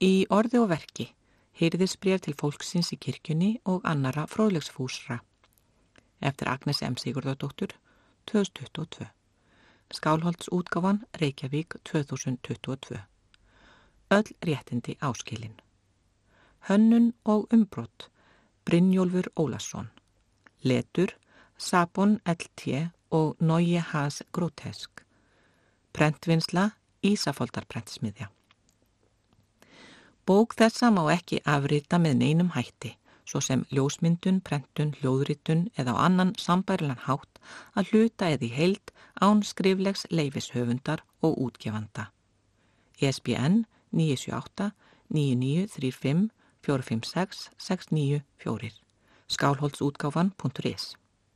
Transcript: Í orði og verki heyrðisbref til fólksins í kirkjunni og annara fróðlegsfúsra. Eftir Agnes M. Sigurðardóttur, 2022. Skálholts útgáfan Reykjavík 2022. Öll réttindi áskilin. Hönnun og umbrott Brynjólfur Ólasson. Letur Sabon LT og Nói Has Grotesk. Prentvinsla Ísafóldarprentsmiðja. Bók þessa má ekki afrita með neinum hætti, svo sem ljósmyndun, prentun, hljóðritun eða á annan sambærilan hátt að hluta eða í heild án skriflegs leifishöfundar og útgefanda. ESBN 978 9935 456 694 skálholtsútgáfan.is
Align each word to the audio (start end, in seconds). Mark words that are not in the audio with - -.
Í 0.00 0.24
orði 0.32 0.56
og 0.62 0.70
verki 0.70 1.04
heyrðisbref 1.60 2.22
til 2.24 2.32
fólksins 2.40 2.88
í 2.94 2.96
kirkjunni 2.96 3.50
og 3.68 3.84
annara 3.84 4.24
fróðlegsfúsra. 4.32 5.18
Eftir 6.24 6.48
Agnes 6.48 6.80
M. 6.86 6.96
Sigurðardóttur, 6.96 7.74
2022. 8.30 9.10
Skálholts 9.92 10.48
útgáfan 10.56 11.02
Reykjavík 11.20 11.76
2022. 11.84 13.02
Öll 14.16 14.32
réttindi 14.40 14.96
áskilin. 15.04 15.60
Hönnun 16.68 17.12
og 17.24 17.52
umbrott 17.52 18.08
Brynjólfur 18.64 19.28
Ólasson. 19.36 19.90
Letur 20.64 21.12
Sabon 21.58 22.20
LT 22.24 22.90
og 23.10 23.36
Nói 23.40 23.76
Has 23.92 24.22
Grotesk. 24.32 25.04
Prentvinsla 25.92 26.70
Ísafóldarprentsmiðja. 27.02 28.30
Bók 30.30 30.52
þessa 30.54 30.92
má 30.94 31.00
ekki 31.10 31.40
afrita 31.42 31.98
með 31.98 32.12
neinum 32.20 32.50
hætti, 32.54 32.92
svo 33.26 33.40
sem 33.42 33.64
ljósmyndun, 33.74 34.36
prentun, 34.46 34.92
hljóðritun 35.00 35.64
eða 35.74 35.96
á 35.98 36.06
annan 36.06 36.30
sambærilan 36.38 37.00
hátt 37.02 37.40
að 37.74 37.90
hluta 37.90 38.28
eða 38.36 38.46
í 38.46 38.50
heild 38.54 38.92
án 39.18 39.42
skriflegs 39.42 40.06
leifishöfundar 40.14 41.02
og 41.26 41.34
útgefanda. 41.48 42.04
ESBN 43.02 43.64
978 43.90 44.70
9935 45.10 46.22
456 46.62 47.42
694 47.58 48.78
skálholtsútgáfan.is 49.34 50.92